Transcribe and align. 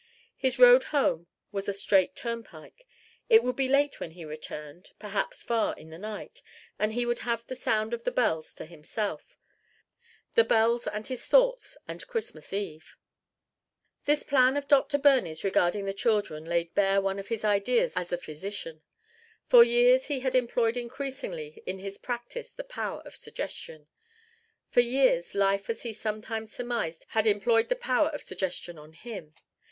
His 0.35 0.57
road 0.57 0.85
home 0.85 1.27
was 1.51 1.69
a 1.69 1.73
straight 1.73 2.15
turnpike: 2.15 2.87
it 3.29 3.43
would 3.43 3.55
be 3.55 3.67
late 3.67 3.99
when 3.99 4.09
he 4.13 4.25
returned, 4.25 4.93
perhaps 4.97 5.43
far 5.43 5.77
in 5.77 5.91
the 5.91 5.99
night; 5.99 6.41
and 6.79 6.93
he 6.93 7.05
would 7.05 7.19
have 7.19 7.45
the 7.45 7.55
sound 7.55 7.93
of 7.93 8.03
the 8.03 8.09
bells 8.11 8.55
to 8.55 8.65
himself 8.65 9.37
the 10.33 10.43
bells 10.43 10.87
and 10.87 11.05
his 11.05 11.27
thoughts 11.27 11.77
and 11.87 12.07
Christmas 12.07 12.51
Eve. 12.51 12.97
This 14.05 14.23
plan 14.23 14.57
of 14.57 14.67
Dr. 14.67 14.97
Birney's 14.97 15.43
regarding 15.43 15.85
the 15.85 15.93
children 15.93 16.45
laid 16.45 16.73
bare 16.73 16.99
one 16.99 17.19
of 17.19 17.27
his 17.27 17.45
ideas 17.45 17.93
as 17.95 18.11
a 18.11 18.17
physician. 18.17 18.81
For 19.45 19.63
years 19.63 20.05
he 20.07 20.21
had 20.21 20.33
employed 20.33 20.77
increasingly 20.77 21.61
in 21.67 21.77
his 21.77 21.99
practice 21.99 22.49
the 22.49 22.63
power 22.63 23.03
of 23.05 23.15
suggestion. 23.15 23.87
For 24.67 24.81
years 24.81 25.35
life 25.35 25.69
as 25.69 25.83
he 25.83 25.93
sometimes 25.93 26.51
surmised 26.51 27.05
had 27.09 27.27
employed 27.27 27.69
the 27.69 27.75
power 27.75 28.07
of 28.07 28.23
suggestion 28.23 28.79
on 28.79 28.93
him. 28.93 29.35